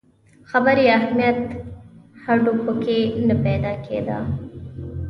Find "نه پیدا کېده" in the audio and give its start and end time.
3.27-4.17